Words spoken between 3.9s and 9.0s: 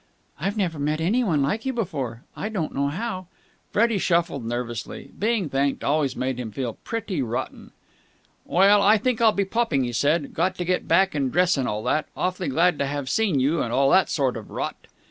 shuffled nervously. Being thanked always made him feel pretty rotten. "Well, I